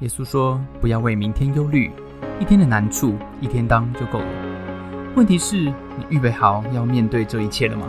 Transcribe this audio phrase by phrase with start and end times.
[0.00, 1.90] 耶稣说：“不要为明天忧虑，
[2.40, 5.12] 一天的难处一天当就够了。
[5.16, 7.84] 问题是，你预备好要面对这一切了吗？”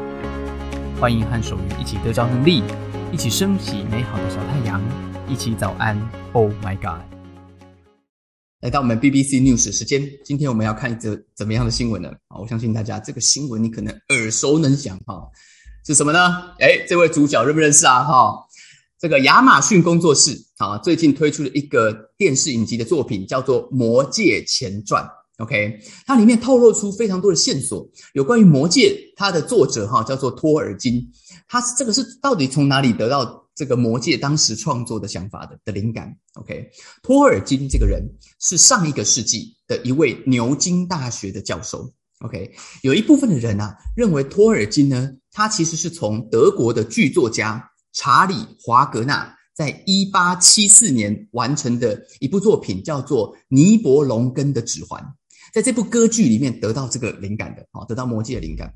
[1.00, 2.64] 欢迎和守愚一起得着能力，
[3.12, 4.82] 一起升起美好的小太阳，
[5.28, 5.96] 一起早安。
[6.34, 7.00] Oh my God！
[8.62, 12.10] 来到我们 BBC News 时间，今天我们要看一则怎么样的新闻呢？
[12.30, 15.30] 啊，我相信大家这个新闻你可能耳熟能详哈，
[15.86, 16.20] 是什么呢？
[16.60, 18.04] 哎，这位主角认不认识啊？
[18.04, 18.46] 哈。
[19.00, 25.02] 这个亚马逊工作室啊，最近推出了一个电视影集的作品，叫做《魔戒前传》。
[25.42, 29.00] OK，它里面透露出非常多的线索，有关于魔戒。
[29.16, 31.02] 它的作者哈叫做托尔金，
[31.48, 36.70] 他这个是到底从哪里得到这个魔戒当时创作的想法的的灵感？OK，
[37.02, 38.04] 托尔金这个人
[38.42, 41.90] 是上一个世纪的一位牛津大学的教授。
[42.20, 47.69] OK，有一部分的人啊认为托尔金呢，他其实是从德国的剧作家。
[47.94, 55.02] 查理·华格纳在一八七四年完成的一部作品，叫做《尼伯龙根的指环》。
[55.54, 58.74] 在这部歌剧里面得到这个灵感的，好，得到魔戒的灵感。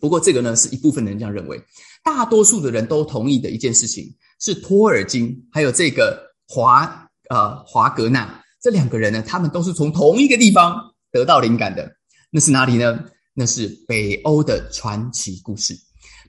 [0.00, 1.62] 不过，这个呢是一部分人这样认为，
[2.04, 4.04] 大多数的人都同意的一件事情
[4.40, 10.78] 是托尔金还有这个华呃华格纳这两个人呢，他们都是从同一个地方
[11.10, 11.90] 得到灵感的。
[12.30, 13.04] 那是哪里呢？
[13.34, 15.74] 那是北欧的传奇故事。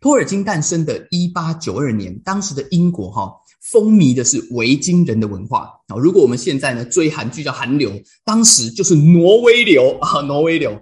[0.04, 3.34] 托尔金诞生的一八九二年，当时的英国哈
[3.72, 5.96] 风靡的是维京人的文化啊。
[5.96, 7.90] 如果我们现在呢追韩剧叫韩流，
[8.26, 10.78] 当时就是挪威流啊，挪威流。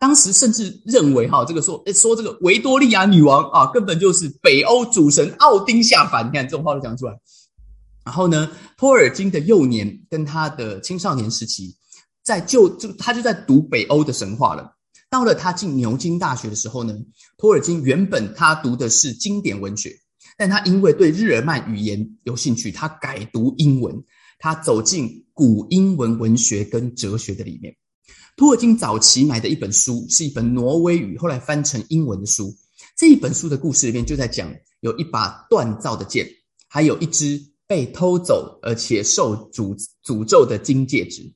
[0.00, 6.26] 当时甚至认为哈这个说说这个维多利亚女王啊，根本就是北欧主神奥丁下凡。
[6.26, 7.12] 你看这种话都讲出来。
[8.04, 11.76] 然后呢，托尔金的幼年跟他的青少年时期，
[12.24, 14.75] 在就就他就在读北欧的神话了。
[15.08, 16.94] 到了他进牛津大学的时候呢，
[17.38, 19.92] 托尔金原本他读的是经典文学，
[20.36, 24.04] 但他因为对日耳曼语言有兴趣，他改读英文，
[24.38, 27.74] 他走进古英文文学跟哲学的里面。
[28.36, 32.54] 托尔金早期买的一本书是一本挪威语，后来翻成英文的书。
[32.96, 36.28] 这一本书的故事里面就在讲，有一把锻造的剑，
[36.68, 41.32] 还有一只被偷走而且受诅诅咒的金戒指，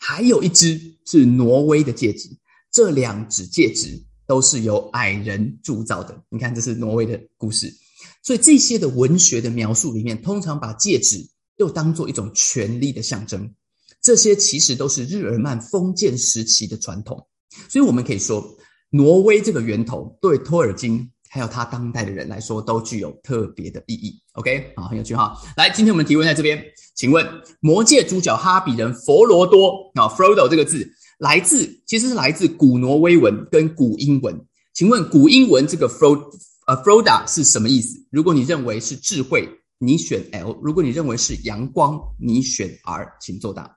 [0.00, 2.30] 还有一只是挪威的戒指。
[2.78, 6.16] 这两指戒指都是由矮人铸造的。
[6.28, 7.74] 你看，这是挪威的故事。
[8.22, 13.52] 所以这些的文学的描述里面，通常把戒指又当做一种权力的象征。
[14.00, 17.20] 这些其实都是日耳曼封建时期的传统。
[17.68, 18.48] 所以我们可以说，
[18.90, 24.22] 挪威这个源头对托尔金还有他当代的人来说，都具有特别的意义。
[24.34, 25.36] OK，好，很有趣哈。
[25.56, 26.62] 来，今天我们提问在这边，
[26.94, 27.26] 请问
[27.58, 30.88] 魔戒主角哈比人佛罗多啊，Frodo 这个字。
[31.18, 36.30] 来自其实是来自古挪威文跟古英文，请问古英文这个 Fro
[36.66, 37.98] 呃 Froda 是什么意思？
[38.10, 39.48] 如果你认为是智慧，
[39.78, 43.76] 你选 L；如果你认为是阳光，你选 R，请作答。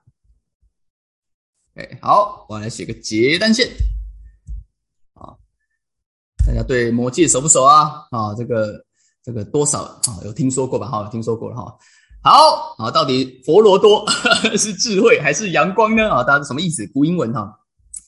[1.74, 3.68] 哎，好，我来写个结单线。
[5.14, 5.34] 啊，
[6.46, 8.06] 大家对魔戒熟不熟啊？
[8.10, 8.84] 啊，这个
[9.22, 10.20] 这个多少啊？
[10.24, 10.88] 有听说过吧？
[10.88, 11.76] 哈，听说过了哈。
[12.24, 14.08] 好啊，到底佛罗多
[14.56, 16.08] 是智慧还是阳光呢？
[16.08, 16.86] 啊，大家什么意思？
[16.94, 17.58] 古英文哈，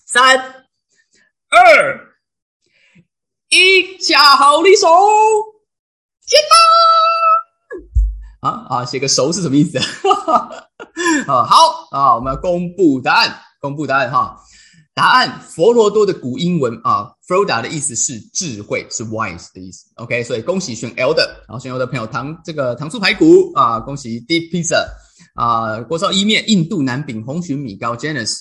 [0.07, 0.39] 三
[1.51, 2.15] 二
[3.51, 4.87] 一，下好离手，
[6.27, 6.41] 剪
[8.43, 8.49] 刀。
[8.49, 9.79] 啊啊，写个熟是什么意思？
[11.27, 14.39] 啊，好啊，我们要公布答案，公布答案哈。
[14.95, 19.87] 答案：佛罗多的古英文啊，Froda 的意思是智慧，是 wise 的意思。
[19.97, 24.87] OK，所以恭喜选 L 的，然后选 L 的朋友，糖这个糖醋排骨啊，恭喜 Deep Pizza
[25.35, 28.39] 啊，锅烧意面、印度南饼、红鲟米糕、Janice。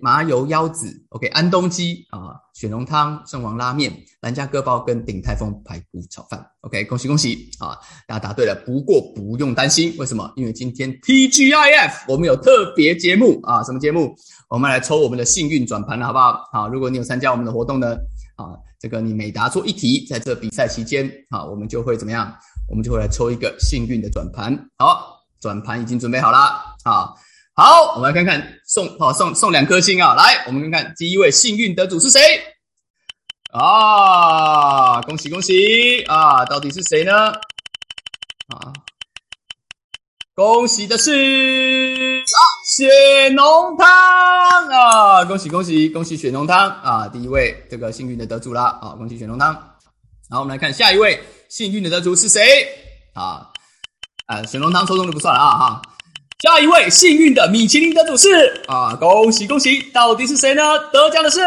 [0.00, 7.78] 麻油腰子，OK，安东鸡啊，雪浓汤、圣王拉面、兰家割包跟鼎泰丰排骨炒饭，OK，恭喜恭喜啊！
[8.06, 10.32] 大家答对了，不过不用担心，为什么？
[10.36, 14.14] 因为今天 TGIF 我们有特别节目啊，什么节目？
[14.48, 16.40] 我们来抽我们的幸运转盘了，好不好？
[16.52, 17.94] 好，如果你有参加我们的活动呢，
[18.36, 22.34] 啊，这个你每答错一题，在这比赛期间啊，我们就会怎么样？
[22.68, 24.52] 我们就会来抽一个幸运的转盘。
[24.78, 26.38] 好，转盘已经准备好了
[26.82, 27.14] 啊。
[27.58, 30.14] 好，我们来看看送好送送两颗星啊！
[30.14, 32.20] 来，我们看看第一位幸运得主是谁
[33.50, 35.00] 啊？
[35.00, 36.44] 恭喜恭喜啊！
[36.44, 37.32] 到底是谁呢？
[38.48, 38.74] 啊，
[40.34, 42.40] 恭喜的是啊
[42.76, 43.88] 雪浓汤
[44.68, 45.24] 啊！
[45.24, 47.08] 恭喜恭喜恭喜雪浓汤啊！
[47.08, 48.92] 第一位这个幸运的得主啦啊！
[48.98, 49.54] 恭喜雪浓汤。
[50.28, 52.68] 然后我们来看下一位幸运的得主是谁
[53.14, 53.48] 啊？
[54.26, 55.82] 啊，雪浓汤抽中就不算了啊哈。
[56.40, 58.28] 下一位幸运的米其林得主是
[58.68, 59.80] 啊，恭喜恭喜！
[59.90, 60.62] 到底是谁呢？
[60.92, 61.40] 得奖的是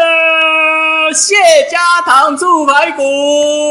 [1.14, 1.36] 谢
[1.70, 3.04] 家糖醋排骨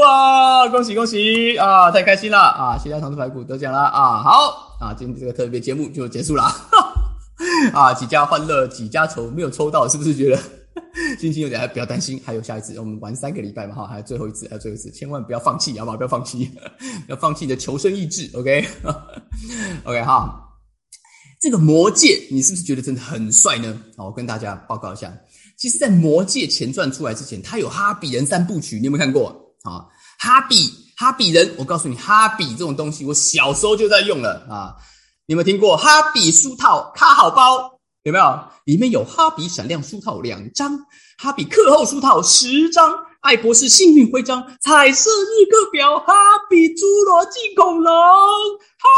[0.07, 0.69] 啊！
[0.69, 1.91] 恭喜恭喜啊！
[1.91, 2.79] 太开心了啊！
[2.79, 4.23] 谢家糖醋排骨得奖了啊！
[4.23, 6.45] 好啊，今天这个特别节目就结束了。
[7.75, 10.39] 啊，几家欢乐几家愁，没有抽到，是不是觉得
[11.19, 11.69] 心情有点？
[11.71, 15.97] 不要担心，还有下一次，我们玩三个礼拜嘛，哈，还有最后一次，还有最后一次，千万不要放弃，好不好？
[15.97, 16.49] 不要放弃，
[17.09, 20.45] 要放弃你的求生意志，OK，OK 哈。
[21.41, 23.81] 这个魔戒，你是不是觉得真的很帅呢？
[23.97, 25.13] 好，我跟大家报告一下，
[25.57, 29.29] 其实，在魔戒前传出来之前，它有哈比人三部曲，你有没有看过？
[29.63, 29.87] 啊，
[30.19, 34.75] 哈比哈比人，我告诉你，哈比这种东西，我小时候就在用了啊。
[35.27, 37.79] 你有没有听过哈比书套卡好包？
[38.03, 38.45] 有没有？
[38.65, 40.77] 里面有哈比闪亮书套两张，
[41.19, 42.91] 哈比课后书套十张。
[43.21, 46.15] 爱博士幸运徽章、彩色日课表、哈
[46.49, 48.89] 比侏罗纪恐龙、哈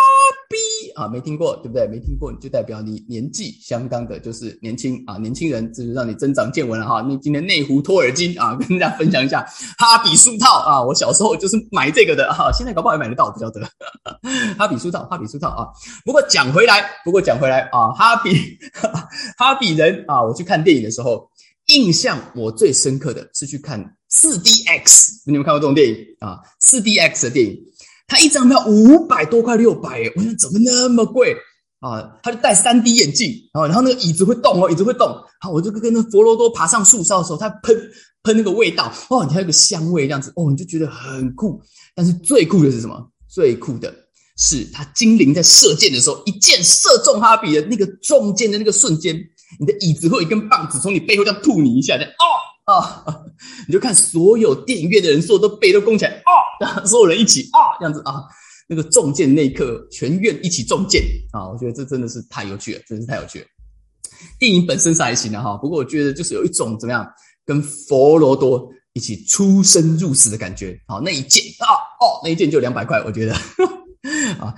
[0.49, 1.89] 比啊，没听过对不对？
[1.89, 7.01] 没听过就代表你年纪相当的就是年轻啊，年轻人就是让你增长见闻了哈。
[7.01, 9.41] 你今天内湖托尔金啊， 跟大家分享一下
[9.79, 13.61] 哈比书套啊，我小时候就是买这个的哈，现在搞不好也买得到，不晓得。
[14.59, 15.67] 哈比书套，哈比书套啊。
[16.05, 18.59] 不过讲回来，不过讲回来啊，哈比
[19.39, 21.31] 哈比人啊，我去看电影的时候，
[21.73, 23.97] 印象我最深刻的是去看。
[24.13, 26.39] 四 D X，你有没有看过这种电影啊？
[26.59, 27.57] 四 D X 的电影，
[28.09, 31.37] 它一张票五百多块，六百，我想怎么那么贵
[31.79, 32.19] 啊？
[32.21, 35.09] 他就戴三 D 眼镜啊，然后那个椅子会动哦，椅子会动。
[35.41, 37.77] 好，我就跟那佛罗多爬上树梢的时候，他喷
[38.25, 41.63] 喷那个味道哦，你还有个香味这样子哦，你就觉得很酷。
[41.95, 43.13] 但是最酷的是什么？
[43.29, 43.95] 最酷的
[44.37, 49.17] 是他精灵在射箭的时候，一箭射中哈比的那个中箭的那个瞬间，
[49.59, 52.25] 你的椅子会有一根棒子从你背后这样吐你一下，这样哦。
[52.67, 53.05] 啊，
[53.67, 56.23] 你就看所有电影院的人，所有都背都弓起来
[56.61, 58.23] 啊， 所有人一起啊，这样子啊，
[58.69, 61.03] 那个中箭那一刻，全院一起中箭
[61.33, 63.47] 啊，我觉得这真的是太有趣了，真是太有趣了。
[64.39, 67.05] 电影本身是还行的哈，不过我觉得就是有一种怎么样，
[67.45, 70.79] 跟佛罗多一起出生入死的感觉。
[70.87, 73.35] 好，那一件啊，哦，那一件就两百块，我觉得
[74.39, 74.55] 啊，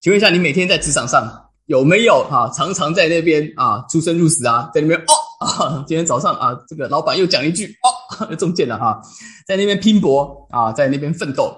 [0.00, 5.82] 请问一下，你每天在职场上有没有啊，常常在那边啊出生入死啊，在那边哦。
[5.88, 9.00] 今天早上啊，这个老板又讲一句哦， 又中箭了哈，
[9.46, 11.56] 在那边拼搏啊，在那边奋斗，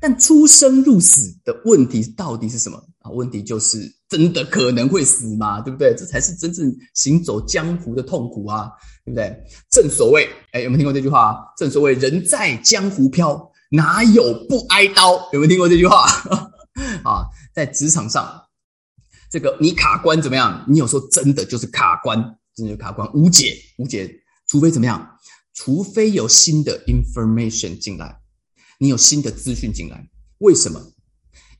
[0.00, 3.10] 但出生入死的问题到底是什么啊？
[3.10, 3.78] 问题就是
[4.08, 5.60] 真的可能会死吗？
[5.60, 5.94] 对不对？
[5.94, 8.70] 这才是真正行走江湖的痛苦啊，
[9.04, 9.38] 对不对？
[9.70, 11.44] 正所谓，哎，有没有听过这句话？
[11.58, 15.28] 正所谓人在江湖飘，哪有不挨刀？
[15.34, 16.06] 有没有听过这句话？
[17.04, 18.42] 啊，在职场上，
[19.30, 20.64] 这个你卡关怎么样？
[20.68, 22.38] 你有时候真的就是卡关。
[22.56, 24.10] 真的就卡关无解，无解，
[24.46, 25.06] 除非怎么样？
[25.52, 28.18] 除非有新的 information 进来，
[28.78, 30.08] 你有新的资讯进来。
[30.38, 30.80] 为什么？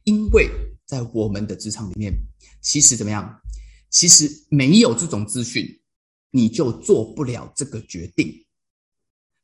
[0.04, 0.48] 因为
[0.86, 2.14] 在我们的职场里面，
[2.62, 3.42] 其实怎么样？
[3.90, 5.68] 其实没有这种资讯，
[6.30, 8.32] 你就做不了这个决定。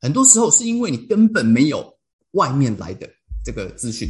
[0.01, 1.99] 很多时候是因为你根本没有
[2.31, 3.07] 外面来的
[3.45, 4.09] 这个资讯，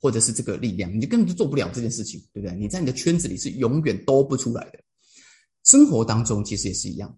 [0.00, 2.56] 或者是这个力量，你就根本就做不了这件事情，对不对？
[2.56, 4.78] 你在你的圈子里是永远都不出来的。
[5.64, 7.14] 生活当中其实也是一样，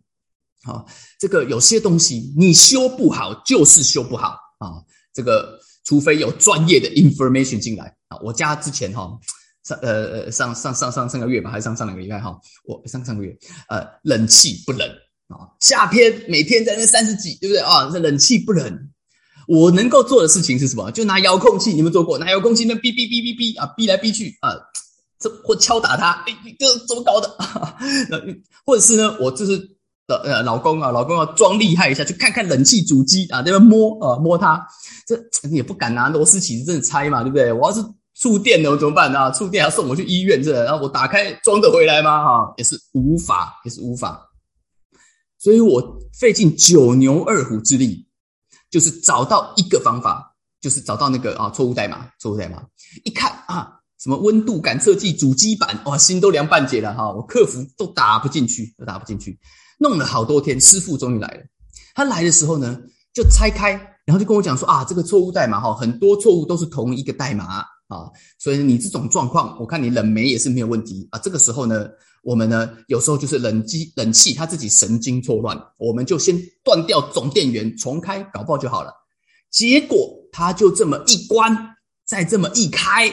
[0.64, 0.84] 好，
[1.18, 4.82] 这个有些东西你修不好就是修不好啊。
[5.14, 8.18] 这个除非有专业的 information 进来啊。
[8.20, 9.18] 我家之前哈
[9.62, 9.92] 上呃
[10.24, 13.36] 呃上上上上上个月吧，还是上上两个月哈，我上上个月
[13.68, 14.88] 呃冷气不冷
[15.28, 17.88] 啊，夏天每天在那三十几，对不对啊？
[17.92, 18.91] 这冷气不冷，
[19.46, 20.90] 我能够做的事情是什么？
[20.92, 22.18] 就拿遥控器，你们做过？
[22.18, 24.50] 拿遥控器那哔哔哔哔哔啊，哔来哔去啊。
[25.18, 27.28] 这或敲打他，哎，这怎么搞的？
[28.66, 29.16] 或者是呢？
[29.20, 29.56] 我就是
[30.08, 34.60] 的呃，老公啊，老公要装厉害一下，去看看冷气主机啊，那边摸啊摸它，
[35.06, 35.16] 这
[35.48, 37.52] 你也不敢拿螺丝起子真的拆嘛，对不对？
[37.52, 37.80] 我要是
[38.14, 39.30] 触电了怎么办啊？
[39.30, 42.24] 触电要送我去医院，这然后我打开装得回来吗？
[42.24, 44.28] 哈，也是无法，也是无法。
[45.38, 48.06] 所以我费尽九牛二虎之力，
[48.72, 52.60] 就是找到一个方法，就是找到那个啊错误代码，错误代码，
[53.04, 53.78] 一看啊。
[54.02, 57.08] 什么温度感测器主机板哇，心都凉半截了哈！
[57.12, 59.38] 我客服都打不进去，都打不进去，
[59.78, 61.44] 弄了好多天，师傅终于来了。
[61.94, 62.76] 他来的时候呢，
[63.14, 63.70] 就拆开，
[64.04, 68.10] 然后就跟我讲说啊，这个错误代码哈，很多错误都是同一个代码啊，
[68.40, 71.20] 所以你这种状况，我看你冷媒也是没有问题啊。
[71.20, 71.86] 这个时候呢，
[72.22, 78.92] 我们呢有时候就是冷机冷气它自己神经错乱，我们就先断掉总电源，重开搞爆就好了。
[79.50, 79.98] 结果
[80.32, 81.76] 他就这么一关，
[82.06, 83.12] 再这么一开。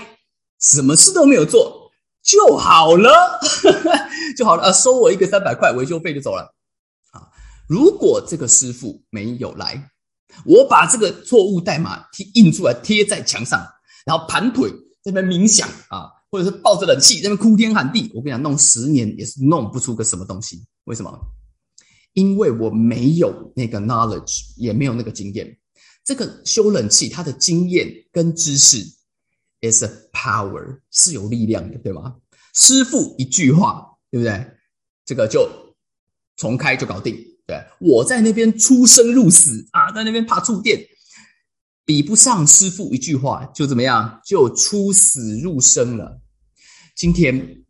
[0.62, 1.90] 什么事都没有做
[2.22, 3.40] 就好了，
[4.38, 4.72] 就好了啊！
[4.74, 6.54] 收我一个三百块维修费就走了
[7.12, 7.28] 啊！
[7.66, 9.90] 如果这个师傅没有来，
[10.46, 13.66] 我把这个错误代码贴印出来贴在墙上，
[14.06, 14.70] 然后盘腿
[15.02, 20.64] 在那边冥想啊，或者是抱着冷气在那边哭天喊地，我跟你讲，弄十年也是弄不出个什么东西。
[20.86, 21.20] 为什么？
[22.14, 25.58] 因为我没有那个 knowledge，也没有那个经验。
[26.04, 28.84] 这个修冷气，它的经验跟知识。
[29.62, 32.16] is a power 是有力量的，对吧？
[32.54, 34.52] 师傅一句话，对不对？
[35.06, 35.50] 这个就
[36.38, 37.14] 重开就搞定。
[37.46, 40.80] 对我在那边出生入死啊，在那边怕触电，
[41.90, 46.22] 比不上师傅一句话就怎么样，就出死入生了。
[46.96, 47.66] 今天。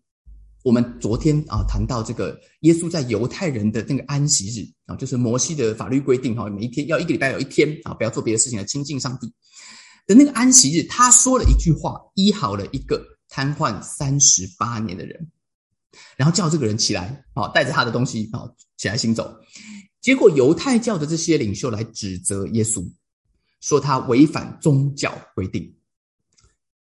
[0.61, 9.33] 我们昨天啊谈到这个耶稣在犹太人的那个安息日啊，就是摩西的法律规定哈，每一天要一个礼拜有一天啊，不要做别的事情来亲近上帝
[10.05, 15.31] 的那个安息日，他说了一句话，医好了一个瘫痪三十八年的人，
[16.17, 18.43] 然后叫这个人起来啊，带着他的东西啊
[18.75, 19.33] 起来行走。
[20.01, 22.85] 结果犹太教的这些领袖来指责耶稣，
[23.59, 25.75] 说他违反宗教规定。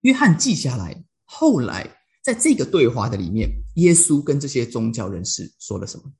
[0.02, 1.94] 约翰记下来，后来。
[2.20, 6.12] 在这个对话的里面，耶稣跟这些宗教人士说了什么？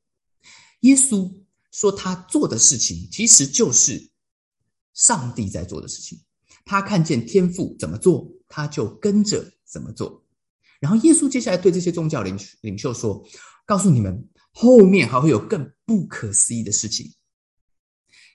[0.81, 1.31] 耶稣
[1.71, 4.11] 说他做的事情其实就是
[4.95, 6.19] 上帝在做的事情。
[6.65, 10.25] 他看见天父怎么做，他就跟着怎么做。
[10.81, 13.23] 然后耶稣接下来对这些宗教领领袖说
[13.67, 17.13] ：“告诉你们，后面还会有更不可思议的事情，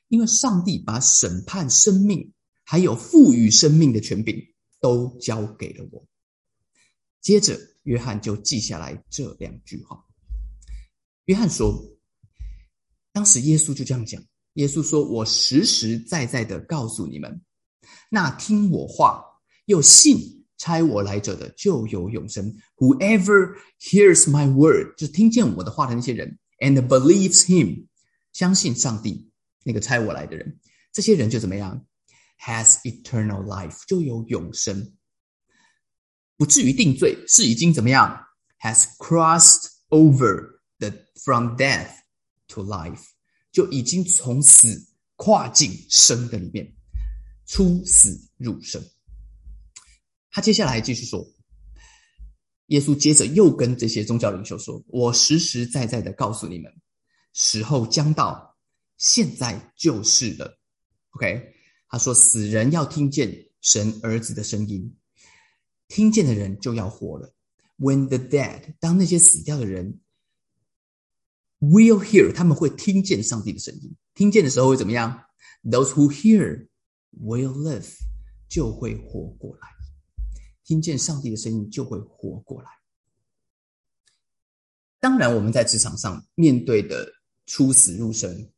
[0.07, 2.33] 因为上帝把审判生命
[2.63, 4.41] 还有赋予生命的权柄
[4.79, 6.05] 都交给了我。”
[7.21, 10.03] 接着，约翰就记下来这两句话。
[11.25, 11.97] 约翰说
[13.13, 14.21] ：“当时耶稣就这样讲。
[14.55, 17.41] 耶稣说：‘我实实在在的告诉你们，
[18.09, 19.23] 那听我话
[19.65, 22.55] 又信差我来者的，就有永生。
[22.75, 27.87] Whoever hears my word，就听见我的话的那些人，and believes him，
[28.33, 29.31] 相信上帝
[29.63, 30.59] 那个猜我来的人，
[30.91, 31.85] 这些人就怎么样
[32.39, 34.95] ？Has eternal life，就有永生。”
[36.35, 38.27] 不至于定罪，是已经怎么样
[38.59, 40.91] ？Has crossed over the
[41.23, 41.91] from death
[42.49, 43.03] to life，
[43.51, 46.75] 就已经从死跨进生的里面，
[47.45, 48.83] 出死入生。
[50.31, 51.25] 他接下来继续说，
[52.67, 56.73] 耶稣接着又跟这些宗教领袖说：“我实实在在的告诉你们，
[57.33, 58.52] 时候将到，
[59.03, 60.57] 现在就是了。
[61.11, 61.53] ”OK，
[61.89, 64.95] 他说：“死人要听见神儿子的声音。”
[65.89, 67.35] 听见的人就要活了。
[67.77, 69.99] When the dead，当那些死掉的人
[71.59, 73.93] will hear，他们会听见上帝的声音。
[74.13, 75.25] 听见的时候会怎么样
[75.63, 76.69] ？Those who hear
[77.11, 77.89] will live，
[78.47, 79.67] 就会活过来。
[80.63, 82.69] 听见上帝的声音就会活过来。
[85.01, 87.11] 当然，我们在职场上面对的
[87.45, 88.49] 出死入生，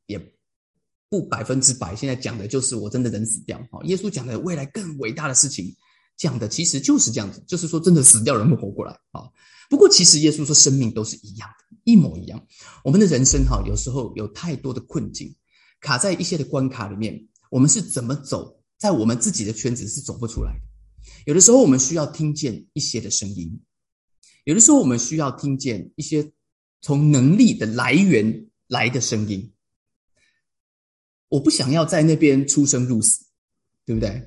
[1.15, 1.95] 不百分之百。
[1.95, 3.57] 现在讲的就是我真的人死掉。
[3.71, 5.73] 哈，耶稣讲的未来更伟大的事情。
[6.17, 9.23] 讲的其实就是这样子，就是说真的死掉人会活过来啊。
[9.69, 12.45] 不过其实耶稣说生命都是一样的，一模一样。
[12.83, 15.33] 我们的人生哈，有时候有太多的困境，
[15.79, 20.59] 卡在一些的关卡里面，我们是怎么走，在我们自己的圈子是走不出来的。
[21.25, 23.61] 有的时候我们需要听见一些的声音，
[24.43, 26.31] 有的时候我们需要听见一些
[26.81, 29.51] 从能力的来源来的声音。
[31.35, 33.25] 我不想要在那边出生入死，
[33.85, 34.25] 对不对？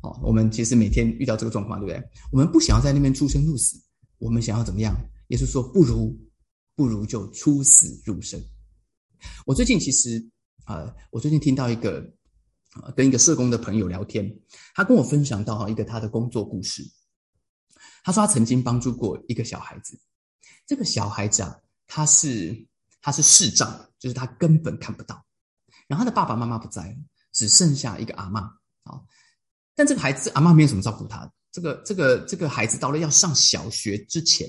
[0.00, 2.10] 好，我们其实每天遇到这个状况，对不对？
[2.30, 3.76] 我们不想要在那边出生入死，
[4.18, 4.94] 我们想要怎么样？
[5.30, 6.16] 耶稣说：“不如，
[6.76, 8.40] 不如就出死入生。”
[9.44, 10.24] 我最近其实
[10.64, 12.08] 啊，我最近听到一个，
[12.94, 14.32] 跟一个社工的朋友聊天，
[14.76, 16.84] 他跟我分享到一个他的工作故事。
[18.04, 19.98] 他说他曾经帮助过一个小孩子，
[20.68, 21.58] 这个小孩子啊，
[21.88, 22.64] 他是
[23.00, 25.24] 他是视障，就是他根本看不到，
[25.86, 26.96] 然后他的爸爸妈妈不在了，
[27.32, 28.40] 只剩下一个阿妈
[28.84, 29.00] 啊。
[29.74, 31.30] 但这个孩子阿妈没有怎么照顾他。
[31.50, 34.48] 这个这个这个孩子到了要上小学之前，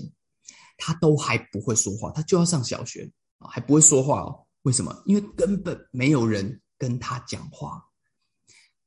[0.78, 4.46] 他都还不会说话，他就要上小学啊，还不会说话哦。
[4.64, 5.04] 为什么？
[5.06, 7.84] 因为根本没有人跟他讲话。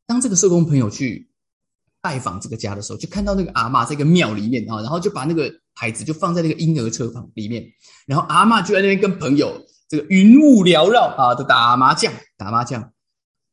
[0.06, 1.30] 当这个社工朋友去
[2.00, 7.64] 拜访这个家的时候，就看到那个阿妈在一个庙里面啊，然后就把那个孩子就放在那个婴儿车房里面，
[8.06, 12.92] 然后阿妈就在那边跟朋友这个云雾缭绕啊，都打麻将打麻将。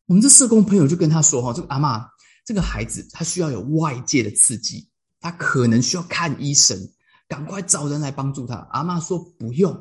[0.06, 2.08] 我们这社工朋友就跟他说哈，这个阿妈。
[2.46, 4.88] 这个孩子他需要有外界的刺激，
[5.20, 6.78] 他可能需要看医生，
[7.28, 8.68] 赶快找人来帮助他。
[8.70, 9.76] 阿妈说不用，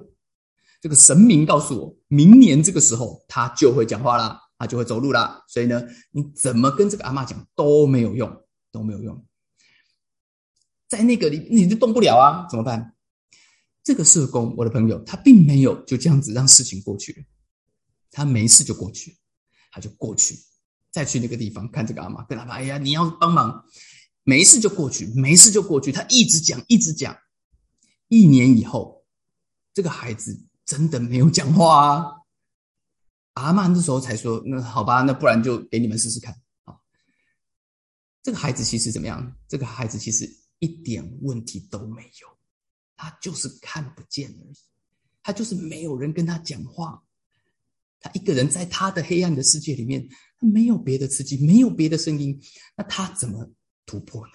[0.80, 5.44] 这个神明告诉我，明年这个时候他就会讲话啦，他就会走路啦。
[5.46, 8.34] 所以呢，你怎么跟这个阿妈讲都没有用，
[8.72, 9.22] 都没有用。
[10.88, 12.93] 在那个里你就动不了啊，怎么办？
[13.84, 17.26] 这个社工，我的朋友，他并没有就这样子让事情过去，
[18.10, 19.18] 他没事就过去，
[19.70, 20.36] 他就过去。
[20.90, 23.64] 再去那个地方看这个阿妈，跟他妈，哎呀，你要帮忙，
[24.22, 25.92] 没事就过去，没事就过去。
[25.92, 27.16] 他一直讲，一直讲。
[28.08, 29.04] 一年以后，
[29.74, 32.04] 这个孩子真的没有讲话啊。
[33.32, 36.32] 阿妈那时候才说：“那好吧，那不然就给你们试试看。”
[36.64, 36.76] 啊，
[38.22, 39.36] 这个孩子其实怎么样？
[39.48, 42.33] 这个孩子其实一点问题都没有，
[42.96, 44.56] 他就是看不见而已。
[45.22, 47.02] 他就是没有人跟他讲话，
[48.00, 50.06] 他一个人在他的黑暗的世界里面，
[50.38, 52.38] 他没有别的刺激，没有别的声音，
[52.76, 53.50] 那他怎么
[53.86, 54.32] 突破呢？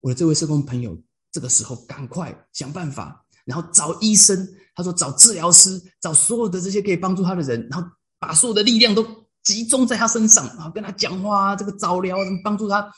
[0.00, 1.02] 我的这位社工朋友，
[1.32, 9.04] 这个时候赶快想办法，然后找医生，他说找治疗师，找所有的这些可以帮助他的人，然后把所有的力量都
[9.42, 12.90] 集中在他身上，然后跟他讲话，这个早疗怎么帮助他？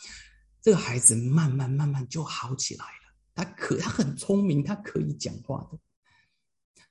[0.61, 2.85] 这个孩子慢慢慢慢就好起来。
[3.35, 5.79] 他可他很聪明，他可以讲话的。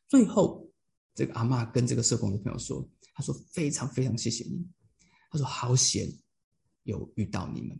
[0.08, 0.70] 最后，
[1.14, 4.68] 这个阿妈跟这个社工的朋友说：“他说非常非常谢谢你，
[5.30, 6.12] 他说好险
[6.84, 7.80] 有遇到你们。”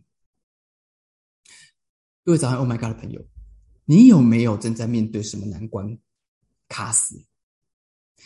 [2.24, 3.28] 各位早上，Oh my God 的朋友，
[3.86, 5.98] 你有没有正在面对什么难关
[6.68, 7.26] 卡死？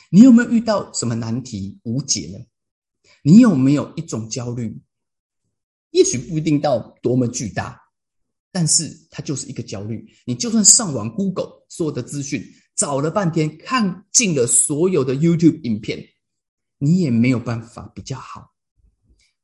[0.09, 2.45] 你有没有遇到什么难题无解呢？
[3.23, 4.81] 你有没有一种焦虑？
[5.91, 7.84] 也许不一定到多么巨大，
[8.55, 10.07] 但是它就是一个焦虑。
[10.25, 12.41] 你就算上网 Google 所有的资讯，
[12.73, 16.01] 找了半天，看尽了所有的 YouTube 影片，
[16.77, 18.53] 你也没有办法比较好。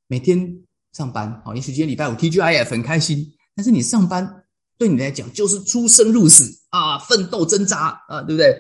[0.08, 0.64] 每天
[0.94, 4.46] 上班，好，也许今天礼拜五 TGIF 很开心，但是你上班
[4.78, 8.56] 对你来讲就是出生入死啊，奋斗挣扎啊，对不对？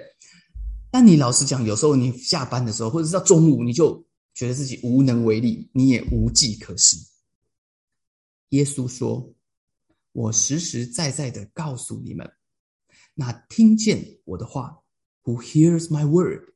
[0.92, 6.98] 但你老实讲，有时候你下班的时候，或者是到中午，你就觉得自己无能为力，你也无计可施。
[8.50, 9.34] 耶稣说
[10.14, 12.30] ：“我实实在在的告诉你们，
[13.14, 14.80] 那听见我的话
[15.24, 16.54] ，Who hears my word，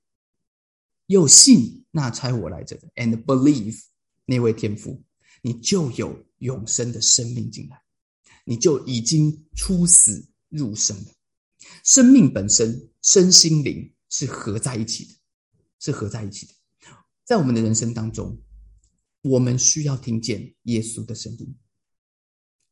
[1.05, 3.81] 又信那差我来着的，and believe
[4.25, 5.03] 那位天父，
[5.41, 7.81] 你就有永生的生命进来，
[8.43, 11.11] 你就已经出死入生了。
[11.83, 15.13] 生命本身，身心灵是合在一起的，
[15.79, 16.53] 是合在一起的。
[17.23, 18.37] 在我们的人生当中，
[19.21, 21.55] 我们需要听见耶稣的声音。”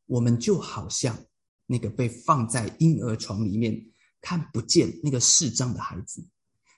[0.06, 1.18] 我们就好像
[1.66, 3.74] 那个被放在婴儿床里面
[4.20, 6.26] 看不见那个视障的孩子，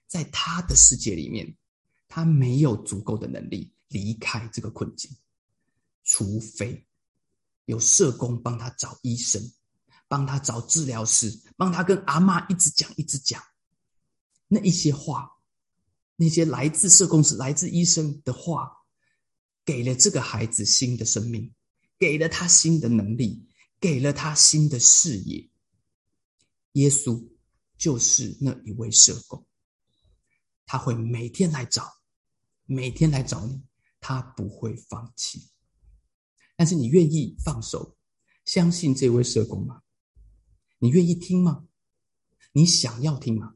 [0.06, 1.56] 在他的世界里面，
[2.08, 5.10] 他没有足够的能力离开这个困境，
[6.04, 6.86] 除非
[7.64, 9.42] 有社工帮他找医生，
[10.06, 13.42] 帮他找治疗师，帮他跟阿妈一直讲一直讲
[14.46, 15.28] 那一些话，
[16.14, 18.70] 那些来自社工是、来自医生的话，
[19.64, 21.52] 给了这个孩子新的生命。
[21.98, 23.46] 给了他新的能力，
[23.80, 25.48] 给了他新的视野。
[26.72, 27.26] 耶稣
[27.78, 29.46] 就是那一位社工，
[30.66, 31.90] 他会每天来找，
[32.66, 33.62] 每天来找你，
[34.00, 35.48] 他不会放弃。
[36.56, 37.96] 但是你愿意放手，
[38.44, 39.82] 相信这位社工吗？
[40.78, 41.66] 你愿意听吗？
[42.52, 43.54] 你想要听吗？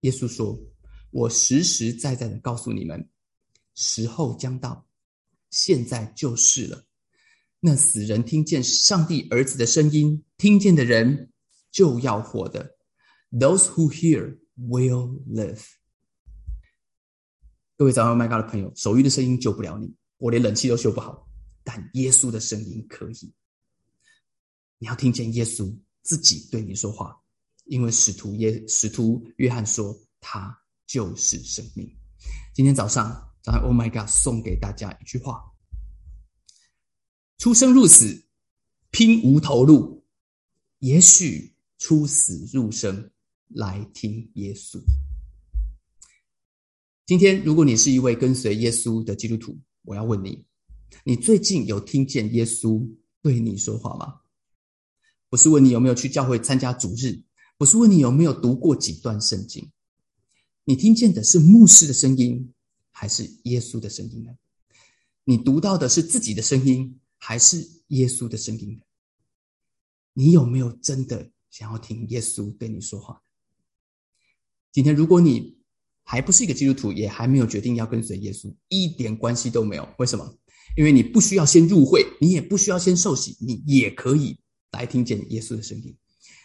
[0.00, 0.60] 耶稣说
[1.10, 3.08] ：“我实实在在的告诉你们，
[3.74, 4.86] 时候将到。”
[5.54, 6.84] 现在就是了。
[7.60, 11.30] 那死人听见上帝儿子的声音，听见的人
[11.70, 12.76] 就要活的。
[13.30, 15.62] Those who hear will live。
[17.76, 21.28] 各位早上 My God 的朋友，手语的声音救不了你，我连冷气都修不好，
[21.62, 23.32] 但耶稣的声音可以。
[24.78, 27.16] 你要听见耶稣自己对你说话，
[27.66, 31.96] 因为使徒耶使徒约翰说他就是生命。
[32.52, 33.30] 今天早上。
[33.44, 35.52] 早上，Oh my God，送给大家一句话：
[37.36, 38.24] 出生入死，
[38.90, 40.02] 拼无头路。
[40.78, 43.10] 也许出死入生，
[43.48, 44.80] 来听耶稣。
[47.04, 50.46] 今天，如果你是一位跟随耶稣的基督徒，我要问你：
[51.04, 52.88] 你最近有听见耶稣
[53.20, 54.22] 对你说话吗？
[55.28, 57.22] 不是问你有没有去教会参加主日，
[57.58, 59.70] 不是问你有没有读过几段圣经，
[60.64, 62.53] 你听见的是牧师的声音。
[62.96, 64.30] 还是耶稣的声音呢？
[65.24, 68.84] 你读到的是自己的声音，还是耶稣的声音呢？
[70.12, 73.20] 你有没有真的想要听耶稣对你说话？
[74.70, 75.58] 今天，如果你
[76.04, 79.88] 还不是一个基督徒，也还没有决定要跟随耶稣，一点关系都没有。
[79.98, 80.38] 为什么？
[80.76, 84.38] 因为你不需要先入会，你也不需要先受洗，你也可以
[84.70, 85.96] 来听见耶稣的声音。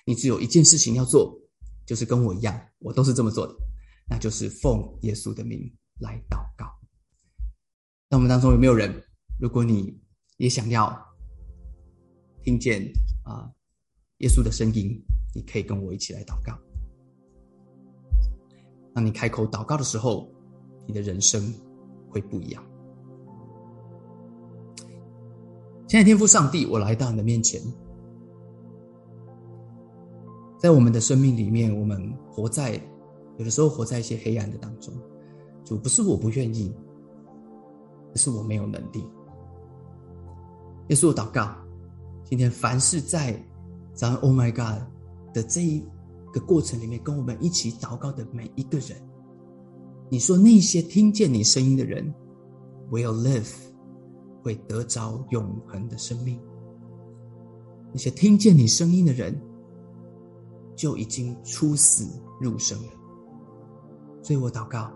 [0.05, 1.39] 你只有一件事情要做，
[1.85, 3.53] 就是跟我一样，我都是这么做的，
[4.09, 5.71] 那就是奉耶稣的名。
[5.99, 6.65] 来祷告。
[8.09, 9.03] 那我们当中有没有人？
[9.39, 9.97] 如果你
[10.37, 10.93] 也想要
[12.43, 12.81] 听见
[13.23, 13.49] 啊
[14.17, 15.01] 耶稣的声音，
[15.33, 16.57] 你可以跟我一起来祷告。
[18.93, 20.29] 当你开口祷告的时候，
[20.87, 21.53] 你的人生
[22.09, 22.63] 会不一样。
[25.87, 27.61] 亲爱的天父上帝，我来到你的面前，
[30.59, 32.81] 在我们的生命里面，我们活在
[33.37, 34.93] 有的时候活在一些黑暗的当中。
[35.63, 36.73] 主不是我不愿意，
[38.13, 39.07] 而是我没有能力。
[40.87, 41.55] 耶稣，我祷告，
[42.23, 43.39] 今天凡是在
[43.93, 44.83] 咱 Oh my God
[45.33, 45.83] 的这一
[46.33, 48.97] 个过程里面跟我们一起祷告的每一个人，
[50.09, 52.11] 你说那些听见你声音的人
[52.89, 53.53] ，will live，
[54.41, 56.39] 会得着永恒的生命。
[57.91, 59.39] 那些听见你声音的人，
[60.75, 62.07] 就已经出死
[62.39, 62.89] 入生了。
[64.23, 64.91] 所以我祷告，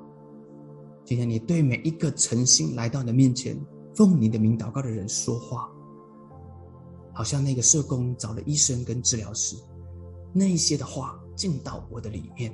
[1.06, 3.60] 今天你对每一个诚心来到你的面前，
[3.94, 5.70] 奉你的名祷告的人说话，
[7.14, 9.58] 好像那个社工找了医生跟治疗师，
[10.32, 12.54] 那一些的话进到我的里面，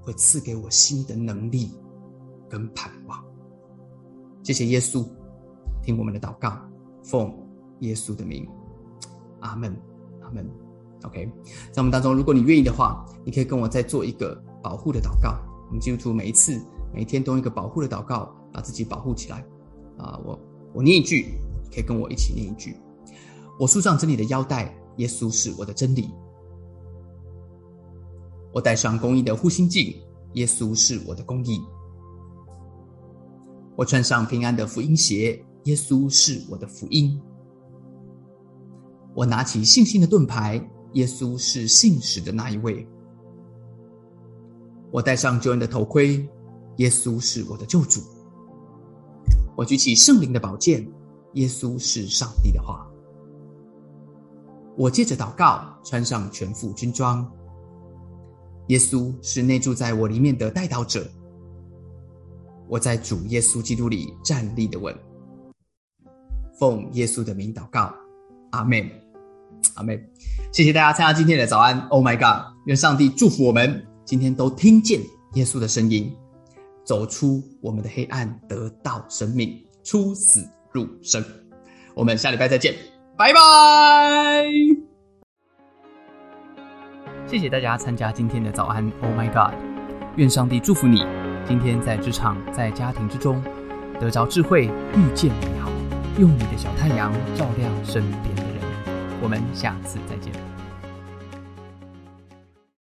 [0.00, 1.70] 会赐给我新的能力
[2.48, 3.22] 跟盼望。
[4.42, 5.06] 谢谢耶稣，
[5.82, 6.58] 听我们的祷告，
[7.04, 7.30] 奉
[7.80, 8.48] 耶稣的名。
[9.40, 9.74] 阿门，
[10.22, 10.48] 阿门。
[11.02, 11.30] OK，
[11.70, 15.38] 在我们当中，如果你愿意的话，你可以跟我再做一个保护的祷告。
[15.68, 16.60] 我们基督徒每一次、
[16.92, 19.44] 每天都用一个保护的祷告，把自己保护起来。
[19.98, 20.38] 啊，我
[20.74, 21.38] 我念一句，
[21.72, 22.76] 可以跟我一起念一句：
[23.58, 26.04] 我束上真理的腰带，耶稣是我的真理；
[28.52, 29.94] 我戴上公义的护心镜，
[30.34, 31.60] 耶稣是我的公义；
[33.76, 37.20] 我穿上平安的福音鞋，耶稣是我的福音。
[39.14, 40.56] 我拿起信心的盾牌，
[40.92, 42.86] 耶稣是信使的那一位。
[44.92, 46.26] 我戴上救恩的头盔，
[46.80, 48.00] 耶稣是我的救主。
[49.54, 50.90] 我举起圣灵的宝剑，
[51.34, 52.86] 耶稣是上帝的话。
[54.78, 57.30] 我借着祷告，穿上全副军装，
[58.68, 61.06] 耶稣是内住在我里面的带导者。
[62.66, 64.96] 我在主耶稣基督里站立的稳，
[66.58, 67.92] 奉耶稣的名祷告。
[68.52, 68.90] 阿门，
[69.74, 70.02] 阿门。
[70.50, 71.78] 谢谢大家参加今天的早安。
[71.88, 72.46] Oh my God！
[72.64, 75.02] 愿上帝祝福我们，今天都听见
[75.34, 76.16] 耶稣的声音，
[76.84, 81.24] 走出我们的黑暗，得到生命，出死入生。
[81.94, 82.74] 我们下礼拜再见，
[83.16, 84.46] 拜拜。
[87.26, 88.84] 谢谢大家参加今天的早安。
[89.02, 89.54] Oh my God！
[90.16, 91.04] 愿上帝祝福你，
[91.46, 93.40] 今天在职场、在家庭之中
[94.00, 95.70] 得着智慧，遇见美好。
[96.18, 98.60] 用你的小太阳照亮身边的人。
[99.22, 100.39] 我们下次再见。